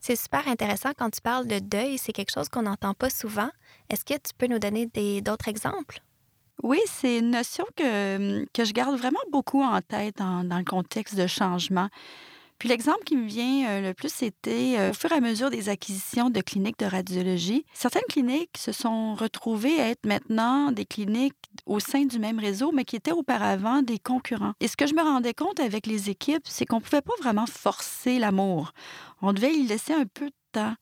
C'est 0.00 0.16
super 0.16 0.46
intéressant 0.46 0.90
quand 0.96 1.10
tu 1.10 1.20
parles 1.20 1.48
de 1.48 1.58
deuil. 1.58 1.98
C'est 1.98 2.12
quelque 2.12 2.32
chose 2.32 2.48
qu'on 2.48 2.62
n'entend 2.62 2.94
pas 2.94 3.10
souvent. 3.10 3.50
Est-ce 3.90 4.04
que 4.04 4.14
tu 4.14 4.32
peux 4.38 4.46
nous 4.46 4.60
donner 4.60 4.86
d'autres 5.20 5.48
exemples? 5.48 6.00
Oui, 6.62 6.78
c'est 6.86 7.18
une 7.18 7.30
notion 7.30 7.64
que, 7.76 8.44
que 8.52 8.64
je 8.64 8.72
garde 8.72 8.96
vraiment 8.96 9.20
beaucoup 9.30 9.62
en 9.62 9.80
tête 9.80 10.18
dans, 10.18 10.44
dans 10.44 10.58
le 10.58 10.64
contexte 10.64 11.16
de 11.16 11.26
changement. 11.26 11.88
Puis 12.58 12.68
l'exemple 12.68 13.04
qui 13.04 13.16
me 13.16 13.26
vient 13.26 13.68
euh, 13.68 13.80
le 13.80 13.94
plus, 13.94 14.12
c'était 14.12 14.74
euh, 14.78 14.90
au 14.90 14.92
fur 14.92 15.12
et 15.12 15.16
à 15.16 15.20
mesure 15.20 15.48
des 15.48 15.68
acquisitions 15.68 16.28
de 16.28 16.40
cliniques 16.40 16.78
de 16.78 16.86
radiologie. 16.86 17.64
Certaines 17.72 18.02
cliniques 18.08 18.58
se 18.58 18.72
sont 18.72 19.14
retrouvées 19.14 19.80
à 19.80 19.88
être 19.88 20.04
maintenant 20.06 20.72
des 20.72 20.84
cliniques 20.84 21.36
au 21.66 21.78
sein 21.78 22.04
du 22.04 22.18
même 22.18 22.40
réseau, 22.40 22.72
mais 22.72 22.84
qui 22.84 22.96
étaient 22.96 23.12
auparavant 23.12 23.82
des 23.82 23.98
concurrents. 23.98 24.54
Et 24.60 24.66
ce 24.66 24.76
que 24.76 24.86
je 24.86 24.94
me 24.94 25.02
rendais 25.02 25.34
compte 25.34 25.60
avec 25.60 25.86
les 25.86 26.10
équipes, 26.10 26.46
c'est 26.48 26.66
qu'on 26.66 26.76
ne 26.76 26.82
pouvait 26.82 27.00
pas 27.00 27.14
vraiment 27.20 27.46
forcer 27.46 28.18
l'amour. 28.18 28.72
On 29.22 29.32
devait 29.32 29.54
y 29.54 29.64
laisser 29.64 29.92
un 29.92 30.06
peu 30.06 30.26
de 30.26 30.34
temps. 30.52 30.74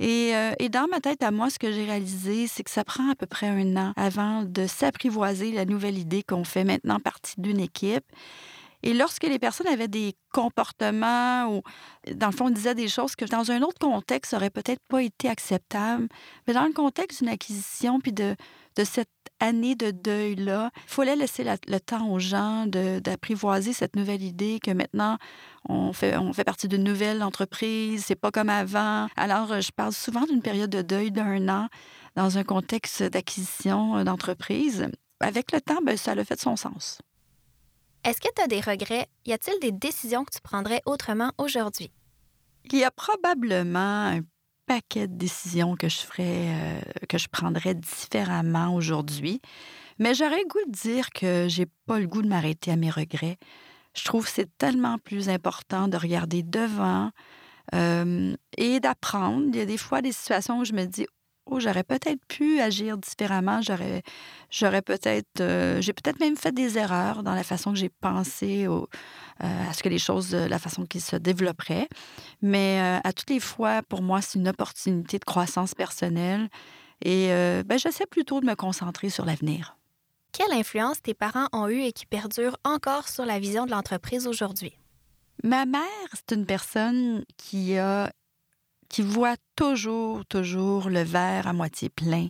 Et, 0.00 0.34
euh, 0.34 0.52
et, 0.58 0.68
dans 0.68 0.88
ma 0.88 1.00
tête 1.00 1.22
à 1.22 1.30
moi, 1.30 1.50
ce 1.50 1.58
que 1.58 1.70
j'ai 1.70 1.84
réalisé, 1.84 2.48
c'est 2.48 2.64
que 2.64 2.70
ça 2.70 2.82
prend 2.84 3.10
à 3.10 3.14
peu 3.14 3.26
près 3.26 3.46
un 3.46 3.76
an 3.76 3.92
avant 3.96 4.42
de 4.42 4.66
s'apprivoiser 4.66 5.52
la 5.52 5.64
nouvelle 5.64 5.98
idée 5.98 6.24
qu'on 6.24 6.42
fait 6.42 6.64
maintenant 6.64 6.98
partie 6.98 7.40
d'une 7.40 7.60
équipe 7.60 8.04
et 8.84 8.92
lorsque 8.92 9.24
les 9.24 9.38
personnes 9.38 9.66
avaient 9.66 9.88
des 9.88 10.14
comportements 10.30 11.46
ou, 11.48 11.62
dans 12.14 12.26
le 12.26 12.36
fond, 12.36 12.50
disaient 12.50 12.74
des 12.74 12.88
choses 12.88 13.16
que 13.16 13.24
dans 13.24 13.50
un 13.50 13.62
autre 13.62 13.78
contexte 13.78 14.34
n'auraient 14.34 14.50
peut-être 14.50 14.82
pas 14.90 15.02
été 15.02 15.26
acceptables, 15.30 16.06
mais 16.46 16.52
dans 16.52 16.66
le 16.66 16.72
contexte 16.74 17.20
d'une 17.20 17.30
acquisition 17.30 17.98
puis 17.98 18.12
de, 18.12 18.36
de 18.76 18.84
cette 18.84 19.08
année 19.40 19.74
de 19.74 19.90
deuil-là, 19.90 20.70
il 20.76 20.90
fallait 20.90 21.16
laisser 21.16 21.44
le 21.44 21.78
temps 21.80 22.10
aux 22.10 22.18
gens 22.18 22.66
d'apprivoiser 22.66 23.72
cette 23.72 23.96
nouvelle 23.96 24.22
idée 24.22 24.60
que 24.62 24.70
maintenant, 24.70 25.16
on 25.66 25.94
fait, 25.94 26.18
on 26.18 26.34
fait 26.34 26.44
partie 26.44 26.68
d'une 26.68 26.84
nouvelle 26.84 27.22
entreprise, 27.22 28.04
c'est 28.06 28.14
pas 28.14 28.30
comme 28.30 28.50
avant. 28.50 29.08
Alors, 29.16 29.62
je 29.62 29.72
parle 29.74 29.94
souvent 29.94 30.26
d'une 30.26 30.42
période 30.42 30.68
de 30.70 30.82
deuil 30.82 31.10
d'un 31.10 31.48
an 31.48 31.68
dans 32.16 32.36
un 32.36 32.44
contexte 32.44 33.02
d'acquisition 33.02 34.04
d'entreprise. 34.04 34.88
Avec 35.20 35.52
le 35.52 35.62
temps, 35.62 35.80
ben, 35.82 35.96
ça 35.96 36.12
a 36.12 36.22
fait 36.22 36.38
son 36.38 36.56
sens. 36.56 36.98
Est-ce 38.04 38.20
que 38.20 38.28
tu 38.36 38.42
as 38.42 38.48
des 38.48 38.60
regrets? 38.60 39.06
Y 39.24 39.32
a-t-il 39.32 39.58
des 39.60 39.72
décisions 39.72 40.26
que 40.26 40.34
tu 40.34 40.42
prendrais 40.42 40.82
autrement 40.84 41.32
aujourd'hui? 41.38 41.90
Il 42.70 42.78
y 42.78 42.84
a 42.84 42.90
probablement 42.90 44.08
un 44.08 44.20
paquet 44.66 45.08
de 45.08 45.14
décisions 45.14 45.74
que 45.74 45.88
je 45.88 45.96
ferais, 46.00 46.48
euh, 46.48 46.80
que 47.08 47.16
je 47.16 47.28
prendrais 47.28 47.74
différemment 47.74 48.74
aujourd'hui. 48.74 49.40
Mais 49.98 50.12
j'aurais 50.12 50.44
goût 50.44 50.64
de 50.66 50.72
dire 50.72 51.08
que 51.10 51.46
j'ai 51.48 51.64
pas 51.86 51.98
le 51.98 52.06
goût 52.06 52.20
de 52.20 52.28
m'arrêter 52.28 52.70
à 52.70 52.76
mes 52.76 52.90
regrets. 52.90 53.38
Je 53.96 54.04
trouve 54.04 54.26
que 54.26 54.32
c'est 54.32 54.58
tellement 54.58 54.98
plus 54.98 55.30
important 55.30 55.88
de 55.88 55.96
regarder 55.96 56.42
devant 56.42 57.10
euh, 57.74 58.36
et 58.58 58.80
d'apprendre. 58.80 59.46
Il 59.48 59.56
y 59.56 59.62
a 59.62 59.66
des 59.66 59.78
fois 59.78 60.02
des 60.02 60.12
situations 60.12 60.58
où 60.58 60.64
je 60.66 60.74
me 60.74 60.84
dis 60.84 61.06
oh, 61.46 61.60
j'aurais 61.60 61.84
peut-être 61.84 62.24
pu 62.26 62.60
agir 62.60 62.98
différemment. 62.98 63.60
J'aurais, 63.62 64.02
j'aurais 64.50 64.82
peut-être, 64.82 65.40
euh, 65.40 65.80
j'ai 65.80 65.92
peut-être 65.92 66.20
même 66.20 66.36
fait 66.36 66.52
des 66.52 66.78
erreurs 66.78 67.22
dans 67.22 67.34
la 67.34 67.42
façon 67.42 67.72
que 67.72 67.78
j'ai 67.78 67.88
pensé 67.88 68.66
au, 68.66 68.88
euh, 69.42 69.70
à 69.70 69.72
ce 69.72 69.82
que 69.82 69.88
les 69.88 69.98
choses, 69.98 70.34
la 70.34 70.58
façon 70.58 70.86
qu'ils 70.86 71.00
se 71.00 71.16
développeraient. 71.16 71.88
Mais 72.42 72.80
à 73.02 73.12
toutes 73.12 73.30
les 73.30 73.40
fois, 73.40 73.82
pour 73.82 74.02
moi, 74.02 74.20
c'est 74.20 74.38
une 74.38 74.48
opportunité 74.48 75.18
de 75.18 75.24
croissance 75.24 75.74
personnelle. 75.74 76.48
Et 77.04 77.28
ben, 77.66 77.78
j'essaie 77.78 78.06
plutôt 78.06 78.40
de 78.40 78.46
me 78.46 78.54
concentrer 78.54 79.10
sur 79.10 79.24
l'avenir. 79.24 79.76
Quelle 80.32 80.52
influence 80.52 81.00
tes 81.00 81.14
parents 81.14 81.48
ont 81.52 81.68
eue 81.68 81.82
et 81.82 81.92
qui 81.92 82.06
perdure 82.06 82.56
encore 82.64 83.08
sur 83.08 83.24
la 83.24 83.38
vision 83.38 83.66
de 83.66 83.70
l'entreprise 83.70 84.26
aujourd'hui? 84.26 84.78
Ma 85.44 85.66
mère, 85.66 85.82
c'est 86.12 86.34
une 86.34 86.46
personne 86.46 87.24
qui 87.36 87.76
a 87.76 88.10
qui 88.94 89.02
voit 89.02 89.34
toujours, 89.56 90.24
toujours 90.24 90.88
le 90.88 91.02
verre 91.02 91.48
à 91.48 91.52
moitié 91.52 91.88
plein. 91.88 92.28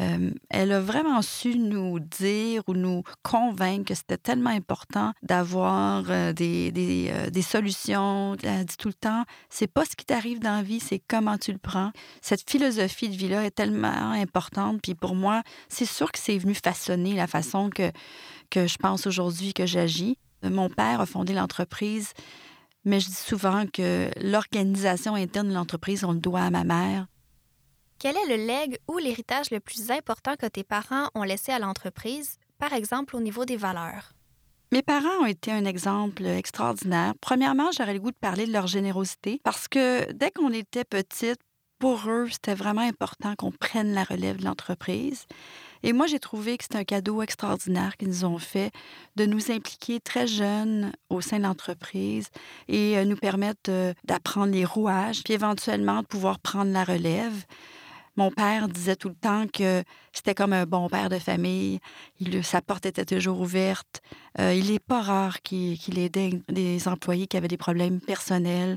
Euh, 0.00 0.30
elle 0.50 0.70
a 0.72 0.80
vraiment 0.80 1.22
su 1.22 1.56
nous 1.56 1.98
dire 1.98 2.62
ou 2.66 2.74
nous 2.74 3.02
convaincre 3.22 3.86
que 3.86 3.94
c'était 3.94 4.18
tellement 4.18 4.50
important 4.50 5.14
d'avoir 5.22 6.04
euh, 6.10 6.34
des, 6.34 6.72
des, 6.72 7.08
euh, 7.10 7.30
des, 7.30 7.40
solutions. 7.40 8.36
Elle 8.42 8.66
dit 8.66 8.76
tout 8.76 8.88
le 8.88 8.94
temps, 8.94 9.24
c'est 9.48 9.66
pas 9.66 9.86
ce 9.86 9.96
qui 9.96 10.04
t'arrive 10.04 10.40
dans 10.40 10.56
la 10.56 10.62
vie, 10.62 10.78
c'est 10.78 11.00
comment 11.08 11.38
tu 11.38 11.52
le 11.52 11.58
prends. 11.58 11.90
Cette 12.20 12.50
philosophie 12.50 13.08
de 13.08 13.16
vie-là 13.16 13.46
est 13.46 13.52
tellement 13.52 14.10
importante. 14.12 14.82
Puis 14.82 14.94
pour 14.94 15.14
moi, 15.14 15.42
c'est 15.70 15.86
sûr 15.86 16.12
que 16.12 16.18
c'est 16.18 16.36
venu 16.36 16.54
façonner 16.54 17.14
la 17.14 17.26
façon 17.26 17.70
que, 17.70 17.90
que 18.50 18.66
je 18.66 18.76
pense 18.76 19.06
aujourd'hui, 19.06 19.54
que 19.54 19.64
j'agis. 19.64 20.18
Mon 20.42 20.68
père 20.68 21.00
a 21.00 21.06
fondé 21.06 21.32
l'entreprise, 21.32 22.12
mais 22.84 23.00
je 23.00 23.06
dis 23.06 23.14
souvent 23.14 23.66
que 23.66 24.10
l'organisation 24.20 25.14
interne 25.14 25.48
de 25.48 25.54
l'entreprise, 25.54 26.04
on 26.04 26.12
le 26.12 26.18
doit 26.18 26.40
à 26.40 26.50
ma 26.50 26.64
mère. 26.64 27.06
Quel 27.98 28.16
est 28.16 28.36
le 28.36 28.46
legs 28.46 28.78
ou 28.88 28.98
l'héritage 28.98 29.50
le 29.50 29.60
plus 29.60 29.90
important 29.90 30.34
que 30.36 30.46
tes 30.46 30.64
parents 30.64 31.08
ont 31.14 31.22
laissé 31.22 31.52
à 31.52 31.58
l'entreprise, 31.58 32.38
par 32.58 32.72
exemple 32.72 33.14
au 33.16 33.20
niveau 33.20 33.44
des 33.44 33.56
valeurs? 33.56 34.12
Mes 34.72 34.82
parents 34.82 35.20
ont 35.20 35.26
été 35.26 35.52
un 35.52 35.66
exemple 35.66 36.24
extraordinaire. 36.24 37.12
Premièrement, 37.20 37.70
j'aurais 37.76 37.92
le 37.92 38.00
goût 38.00 38.10
de 38.10 38.16
parler 38.16 38.46
de 38.46 38.52
leur 38.52 38.66
générosité 38.66 39.40
parce 39.44 39.68
que 39.68 40.10
dès 40.12 40.30
qu'on 40.30 40.50
était 40.50 40.84
petite, 40.84 41.38
pour 41.78 42.08
eux, 42.08 42.28
c'était 42.30 42.54
vraiment 42.54 42.82
important 42.82 43.34
qu'on 43.36 43.50
prenne 43.50 43.92
la 43.92 44.04
relève 44.04 44.36
de 44.36 44.44
l'entreprise. 44.44 45.26
Et 45.82 45.92
moi, 45.92 46.06
j'ai 46.06 46.18
trouvé 46.18 46.56
que 46.58 46.64
c'est 46.64 46.76
un 46.76 46.84
cadeau 46.84 47.22
extraordinaire 47.22 47.96
qu'ils 47.96 48.08
nous 48.08 48.24
ont 48.24 48.38
fait 48.38 48.70
de 49.16 49.26
nous 49.26 49.50
impliquer 49.50 50.00
très 50.00 50.26
jeunes 50.26 50.92
au 51.10 51.20
sein 51.20 51.38
de 51.38 51.42
l'entreprise 51.42 52.28
et 52.68 52.96
euh, 52.98 53.04
nous 53.04 53.16
permettre 53.16 53.70
euh, 53.70 53.92
d'apprendre 54.04 54.52
les 54.52 54.64
rouages, 54.64 55.22
puis 55.24 55.34
éventuellement 55.34 56.02
de 56.02 56.06
pouvoir 56.06 56.38
prendre 56.38 56.72
la 56.72 56.84
relève. 56.84 57.44
Mon 58.16 58.30
père 58.30 58.68
disait 58.68 58.96
tout 58.96 59.08
le 59.08 59.14
temps 59.14 59.46
que 59.50 59.82
c'était 60.12 60.34
comme 60.34 60.52
un 60.52 60.66
bon 60.66 60.88
père 60.88 61.08
de 61.08 61.18
famille. 61.18 61.80
Il, 62.20 62.44
sa 62.44 62.60
porte 62.60 62.84
était 62.84 63.06
toujours 63.06 63.40
ouverte. 63.40 64.02
Euh, 64.38 64.52
il 64.54 64.70
n'est 64.70 64.78
pas 64.78 65.00
rare 65.00 65.40
qu'il 65.40 65.98
aidait 65.98 66.42
des 66.48 66.88
employés 66.88 67.26
qui 67.26 67.38
avaient 67.38 67.48
des 67.48 67.56
problèmes 67.56 68.00
personnels. 68.00 68.76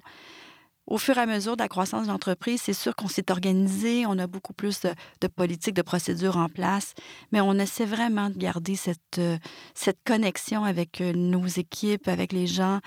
Au 0.87 0.99
fur 0.99 1.17
et 1.17 1.21
à 1.21 1.25
mesure 1.25 1.57
de 1.57 1.63
la 1.63 1.67
croissance 1.67 2.03
de 2.03 2.11
l'entreprise, 2.11 2.61
c'est 2.61 2.73
sûr 2.73 2.95
qu'on 2.95 3.07
s'est 3.07 3.31
organisé, 3.31 4.05
on 4.05 4.19
a 4.19 4.27
beaucoup 4.27 4.53
plus 4.53 4.81
de, 4.81 5.27
politiques, 5.27 5.73
de 5.73 5.81
procédures 5.81 6.37
en 6.37 6.47
place, 6.47 6.93
mais 7.31 7.41
on 7.41 7.53
essaie 7.53 7.85
vraiment 7.85 8.29
de 8.29 8.37
garder 8.37 8.75
cette, 8.75 9.17
euh, 9.17 9.37
cette 9.73 9.97
connexion 10.05 10.63
avec 10.63 11.01
euh, 11.01 11.11
nos 11.13 11.47
équipes, 11.47 12.07
avec 12.07 12.31
les 12.31 12.45
gens, 12.45 12.81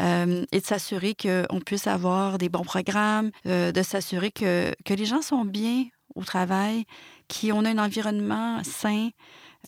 euh, 0.00 0.44
et 0.52 0.60
de 0.60 0.64
s'assurer 0.64 1.16
qu'on 1.16 1.60
puisse 1.60 1.88
avoir 1.88 2.38
des 2.38 2.48
bons 2.48 2.62
programmes, 2.62 3.30
de 3.44 3.82
s'assurer 3.82 4.30
que, 4.30 4.72
que 4.84 4.94
les 4.94 5.04
gens 5.04 5.20
sont 5.20 5.44
bien 5.44 5.86
au 6.14 6.22
travail, 6.22 6.84
qu'on 7.28 7.64
a 7.64 7.70
un 7.70 7.78
environnement 7.78 8.62
sain. 8.62 9.10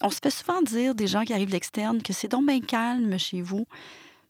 On 0.01 0.11
se 0.11 0.21
fait 0.23 0.31
souvent 0.31 0.63
dire 0.63 0.95
des 0.95 1.09
gens 1.09 1.25
qui 1.25 1.33
arrivent 1.33 1.49
de 1.49 1.53
l'externe 1.53 2.01
que 2.03 2.13
c'est 2.13 2.29
donc 2.29 2.47
bien 2.47 2.61
calme 2.61 3.19
chez 3.19 3.43
vous. 3.43 3.67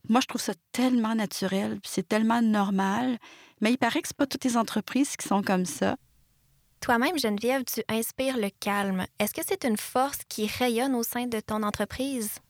Moi, 0.08 0.20
je 0.20 0.26
trouve 0.26 0.40
ça 0.40 0.54
tellement 0.72 1.14
naturel, 1.14 1.78
c'est 1.84 2.08
tellement 2.08 2.42
normal, 2.42 3.18
mais 3.60 3.70
il 3.70 3.78
paraît 3.78 4.02
que 4.02 4.08
ce 4.08 4.14
pas 4.14 4.26
toutes 4.26 4.44
les 4.44 4.56
entreprises 4.56 5.16
qui 5.16 5.28
sont 5.28 5.42
comme 5.42 5.64
ça. 5.64 5.96
Toi-même, 6.80 7.16
Geneviève, 7.16 7.62
tu 7.64 7.80
inspires 7.88 8.36
le 8.36 8.50
calme. 8.58 9.06
Est-ce 9.20 9.32
que 9.32 9.42
c'est 9.46 9.64
une 9.64 9.76
force 9.76 10.18
qui 10.28 10.48
rayonne 10.48 10.96
au 10.96 11.04
sein 11.04 11.26
de 11.26 11.38
ton 11.38 11.62
entreprise? 11.62 12.40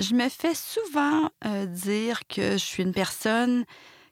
Je 0.00 0.14
me 0.14 0.28
fais 0.28 0.54
souvent 0.54 1.30
euh, 1.44 1.66
dire 1.66 2.20
que 2.28 2.52
je 2.52 2.64
suis 2.64 2.84
une 2.84 2.92
personne 2.92 3.64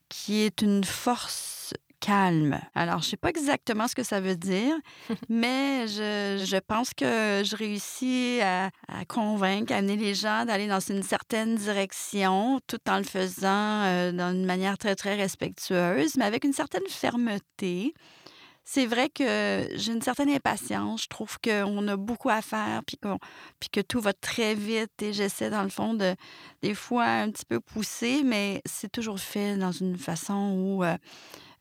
qui 0.08 0.40
est 0.40 0.62
une 0.62 0.82
force 0.82 1.74
calme. 2.02 2.60
Alors, 2.74 3.00
je 3.00 3.10
sais 3.10 3.16
pas 3.16 3.30
exactement 3.30 3.86
ce 3.88 3.94
que 3.94 4.02
ça 4.02 4.20
veut 4.20 4.36
dire, 4.36 4.74
mais 5.28 5.86
je, 5.86 6.44
je, 6.44 6.58
pense 6.58 6.92
que 6.92 7.42
je 7.44 7.56
réussis 7.56 8.40
à, 8.42 8.66
à, 8.88 9.04
convaincre, 9.06 9.72
à 9.72 9.76
amener 9.76 9.96
les 9.96 10.14
gens 10.14 10.44
d'aller 10.44 10.66
dans 10.66 10.80
une 10.80 11.02
certaine 11.02 11.54
direction, 11.54 12.60
tout 12.66 12.80
en 12.88 12.98
le 12.98 13.04
faisant 13.04 13.82
euh, 13.84 14.10
d'une 14.10 14.44
manière 14.44 14.76
très, 14.76 14.96
très 14.96 15.14
respectueuse, 15.14 16.16
mais 16.16 16.24
avec 16.24 16.44
une 16.44 16.52
certaine 16.52 16.86
fermeté 16.88 17.94
c'est 18.64 18.86
vrai 18.86 19.08
que 19.08 19.68
j'ai 19.74 19.92
une 19.92 20.02
certaine 20.02 20.30
impatience. 20.30 21.02
Je 21.02 21.08
trouve 21.08 21.38
qu'on 21.40 21.88
a 21.88 21.96
beaucoup 21.96 22.30
à 22.30 22.42
faire, 22.42 22.82
puis, 22.86 22.96
puis 23.58 23.68
que 23.70 23.80
tout 23.80 24.00
va 24.00 24.12
très 24.12 24.54
vite. 24.54 25.02
Et 25.02 25.12
j'essaie, 25.12 25.50
dans 25.50 25.64
le 25.64 25.68
fond, 25.68 25.94
de 25.94 26.14
des 26.62 26.74
fois 26.74 27.04
un 27.04 27.30
petit 27.30 27.44
peu 27.44 27.58
pousser, 27.58 28.22
mais 28.24 28.62
c'est 28.64 28.90
toujours 28.90 29.18
fait 29.18 29.56
dans 29.56 29.72
une 29.72 29.98
façon 29.98 30.54
où, 30.56 30.84
euh, 30.84 30.96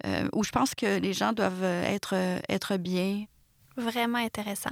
euh, 0.05 0.27
où 0.33 0.43
je 0.43 0.51
pense 0.51 0.75
que 0.75 0.99
les 0.99 1.13
gens 1.13 1.33
doivent 1.33 1.63
être, 1.63 2.15
être 2.49 2.77
bien. 2.77 3.25
Vraiment 3.77 4.17
intéressant. 4.17 4.71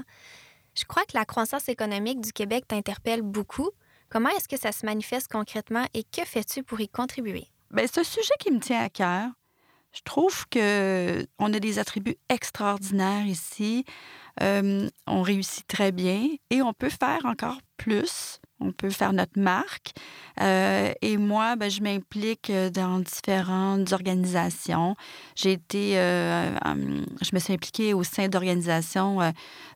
Je 0.76 0.86
crois 0.86 1.04
que 1.04 1.16
la 1.16 1.26
croissance 1.26 1.68
économique 1.70 2.22
du 2.22 2.32
Québec 2.32 2.68
t'interpelle 2.68 3.22
beaucoup. 3.22 3.70
Comment 4.10 4.30
est-ce 4.30 4.48
que 4.48 4.58
ça 4.58 4.72
se 4.72 4.86
manifeste 4.86 5.32
concrètement 5.32 5.86
et 5.94 6.04
que 6.04 6.26
fais-tu 6.26 6.64
pour 6.64 6.80
y 6.80 6.88
contribuer? 6.88 7.48
Bien, 7.72 7.86
c'est 7.86 8.02
un 8.02 8.04
sujet 8.04 8.34
qui 8.40 8.52
me 8.52 8.60
tient 8.60 8.82
à 8.82 8.90
cœur. 8.90 9.30
Je 9.92 10.02
trouve 10.04 10.48
que 10.50 11.26
on 11.40 11.54
a 11.54 11.60
des 11.60 11.80
attributs 11.80 12.18
extraordinaires 12.30 13.26
ici. 13.26 13.86
Euh, 14.42 14.90
on 15.08 15.22
réussit 15.22 15.68
très 15.68 15.92
bien 15.92 16.30
et 16.50 16.62
on 16.62 16.74
peut 16.74 16.90
faire 16.90 17.26
encore 17.26 17.60
plus 17.78 18.40
on 18.60 18.72
peut 18.72 18.90
faire 18.90 19.14
notre 19.14 19.40
marque. 19.40 19.94
Euh, 20.42 20.94
et 21.02 21.18
moi, 21.18 21.56
ben, 21.56 21.70
je 21.70 21.82
m'implique 21.82 22.50
euh, 22.50 22.70
dans 22.70 23.00
différentes 23.00 23.92
organisations. 23.92 24.96
J'ai 25.36 25.54
été, 25.54 25.98
euh, 25.98 26.56
je 27.22 27.30
me 27.34 27.40
suis 27.40 27.54
impliquée 27.54 27.94
au 27.94 28.04
sein 28.04 28.28
d'organisations 28.28 29.20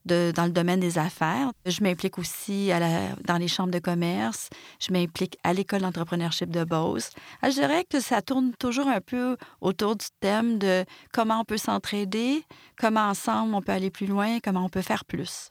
dans 0.05 0.45
le 0.45 0.49
domaine 0.49 0.79
des 0.79 0.97
affaires. 0.97 1.51
Je 1.65 1.81
m'implique 1.83 2.17
aussi 2.17 2.69
dans 2.69 3.37
les 3.37 3.47
chambres 3.47 3.71
de 3.71 3.79
commerce. 3.79 4.49
Je 4.79 4.91
m'implique 4.91 5.37
à 5.43 5.53
l'école 5.53 5.81
d'entrepreneurship 5.81 6.49
de 6.49 6.63
Beauce. 6.63 7.11
je 7.43 7.49
dirais 7.49 7.85
que 7.89 7.99
ça 7.99 8.21
tourne 8.21 8.53
toujours 8.59 8.87
un 8.87 9.01
peu 9.01 9.37
autour 9.61 9.95
du 9.95 10.05
thème 10.19 10.57
de 10.59 10.85
comment 11.13 11.41
on 11.41 11.45
peut 11.45 11.57
s'entraider, 11.57 12.43
comment 12.77 13.07
ensemble 13.07 13.55
on 13.55 13.61
peut 13.61 13.71
aller 13.71 13.91
plus 13.91 14.07
loin, 14.07 14.39
comment 14.39 14.65
on 14.65 14.69
peut 14.69 14.81
faire 14.81 15.05
plus. 15.05 15.49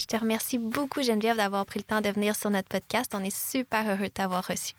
Je 0.00 0.06
te 0.06 0.16
remercie 0.16 0.56
beaucoup, 0.56 1.02
Geneviève, 1.02 1.36
d'avoir 1.36 1.66
pris 1.66 1.78
le 1.78 1.84
temps 1.84 2.00
de 2.00 2.08
venir 2.08 2.34
sur 2.34 2.48
notre 2.48 2.68
podcast. 2.68 3.12
On 3.14 3.22
est 3.22 3.36
super 3.36 3.86
heureux 3.86 4.04
de 4.04 4.08
t'avoir 4.08 4.46
reçu. 4.46 4.72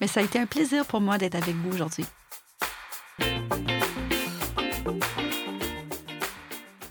Mais 0.00 0.06
ça 0.06 0.20
a 0.20 0.22
été 0.22 0.38
un 0.38 0.46
plaisir 0.46 0.86
pour 0.86 1.00
moi 1.00 1.18
d'être 1.18 1.34
avec 1.34 1.56
vous 1.56 1.72
aujourd'hui. 1.72 2.06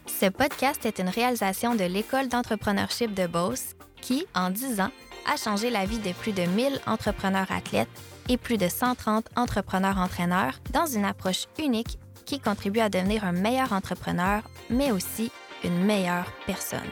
Ce 0.07 0.29
podcast 0.29 0.85
est 0.85 0.99
une 0.99 1.07
réalisation 1.07 1.73
de 1.73 1.85
l'École 1.85 2.27
d'entrepreneurship 2.27 3.13
de 3.13 3.27
Beauce 3.27 3.75
qui, 4.01 4.25
en 4.35 4.49
10 4.49 4.81
ans, 4.81 4.91
a 5.25 5.37
changé 5.37 5.69
la 5.69 5.85
vie 5.85 5.99
de 5.99 6.11
plus 6.11 6.33
de 6.33 6.43
1000 6.43 6.81
entrepreneurs 6.85 7.49
athlètes 7.49 7.87
et 8.27 8.35
plus 8.35 8.57
de 8.57 8.67
130 8.67 9.29
entrepreneurs 9.37 9.99
entraîneurs 9.99 10.59
dans 10.73 10.85
une 10.85 11.05
approche 11.05 11.45
unique 11.57 11.97
qui 12.25 12.41
contribue 12.41 12.81
à 12.81 12.89
devenir 12.89 13.23
un 13.23 13.31
meilleur 13.31 13.71
entrepreneur, 13.71 14.43
mais 14.69 14.91
aussi 14.91 15.31
une 15.63 15.85
meilleure 15.85 16.29
personne. 16.45 16.89